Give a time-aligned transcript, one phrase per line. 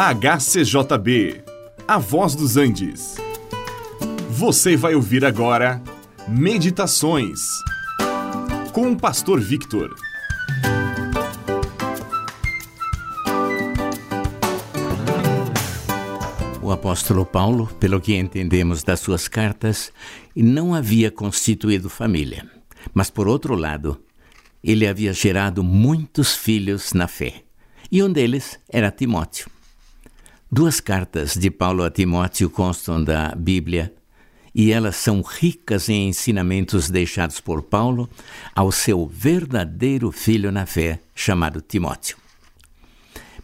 [0.00, 1.42] HCJB,
[1.88, 3.16] A Voz dos Andes.
[4.30, 5.82] Você vai ouvir agora
[6.28, 7.40] Meditações
[8.72, 9.92] com o Pastor Victor.
[16.62, 19.92] O apóstolo Paulo, pelo que entendemos das suas cartas,
[20.32, 22.48] não havia constituído família,
[22.94, 24.00] mas por outro lado,
[24.62, 27.42] ele havia gerado muitos filhos na fé,
[27.90, 29.57] e um deles era Timóteo.
[30.50, 33.92] Duas cartas de Paulo a Timóteo constam da Bíblia
[34.54, 38.08] e elas são ricas em ensinamentos deixados por Paulo
[38.54, 42.16] ao seu verdadeiro filho na fé, chamado Timóteo.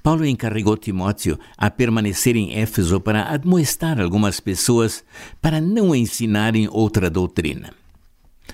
[0.03, 5.05] Paulo encarregou Timóteo a permanecer em Éfeso para admoestar algumas pessoas
[5.43, 7.75] para não ensinarem outra doutrina.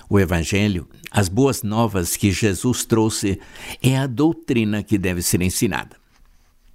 [0.08, 3.40] O Evangelho, as boas novas que Jesus trouxe,
[3.80, 5.96] é a doutrina que deve ser ensinada,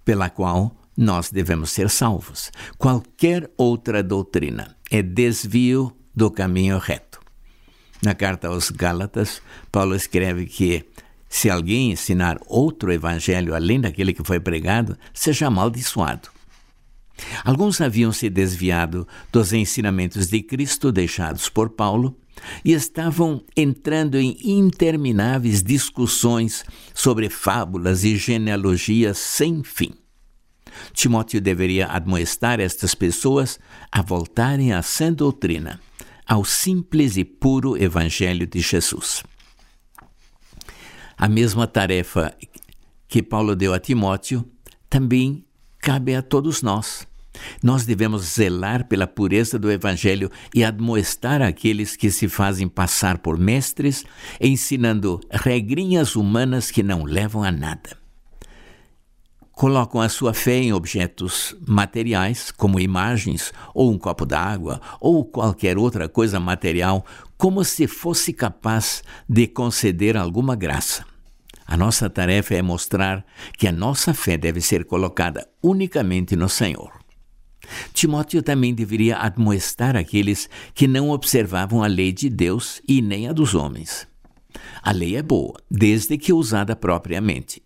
[0.06, 2.52] pela qual nós devemos ser salvos.
[2.78, 7.20] Qualquer outra doutrina é desvio do caminho reto.
[8.02, 10.86] Na carta aos Gálatas, Paulo escreve que
[11.28, 16.30] se alguém ensinar outro evangelho além daquele que foi pregado, seja amaldiçoado.
[17.44, 22.18] Alguns haviam se desviado dos ensinamentos de Cristo deixados por Paulo
[22.64, 29.94] e estavam entrando em intermináveis discussões sobre fábulas e genealogias sem fim.
[30.94, 33.60] Timóteo deveria admoestar estas pessoas
[33.92, 35.80] a voltarem à sã doutrina,
[36.26, 39.24] ao simples e puro Evangelho de Jesus.
[41.18, 42.36] A mesma tarefa
[43.08, 44.46] que Paulo deu a Timóteo
[44.90, 45.46] também
[45.80, 47.08] cabe a todos nós.
[47.62, 53.38] Nós devemos zelar pela pureza do Evangelho e admoestar aqueles que se fazem passar por
[53.38, 54.04] mestres,
[54.40, 58.05] ensinando regrinhas humanas que não levam a nada
[59.56, 65.78] colocam a sua fé em objetos materiais, como imagens, ou um copo d'água, ou qualquer
[65.78, 67.06] outra coisa material,
[67.38, 71.06] como se fosse capaz de conceder alguma graça.
[71.66, 73.26] A nossa tarefa é mostrar
[73.58, 76.92] que a nossa fé deve ser colocada unicamente no Senhor.
[77.94, 83.34] Timóteo também deveria admoestar aqueles que não observavam a lei de Deus e nem a
[83.34, 84.08] dos homens.
[84.84, 87.64] A lei é boa, desde que usada propriamente.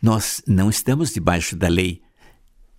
[0.00, 2.02] Nós não estamos debaixo da lei,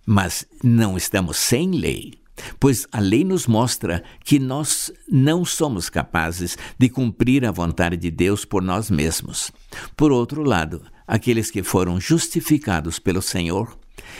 [0.06, 2.14] mas não estamos sem lei,
[2.60, 8.10] pois a lei nos mostra que nós não somos capazes de cumprir a vontade de
[8.10, 9.50] Deus por nós mesmos.
[9.96, 13.78] Por outro lado, aqueles que foram justificados pelo Senhor,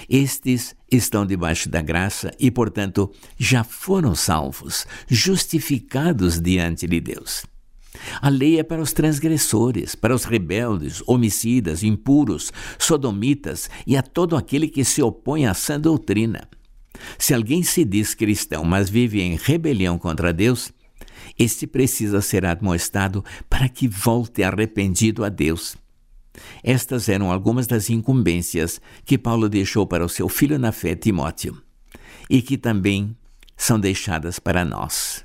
[0.09, 7.45] estes estão debaixo da graça e, portanto, já foram salvos, justificados diante de Deus.
[8.21, 14.37] A lei é para os transgressores, para os rebeldes, homicidas, impuros, sodomitas e a todo
[14.37, 16.49] aquele que se opõe à sã doutrina.
[17.19, 20.73] Se alguém se diz cristão, mas vive em rebelião contra Deus,
[21.39, 25.77] este precisa ser admoestado para que volte arrependido a Deus.
[26.63, 31.61] Estas eram algumas das incumbências que Paulo deixou para o seu filho na fé, Timóteo,
[32.29, 33.17] e que também
[33.57, 35.25] são deixadas para nós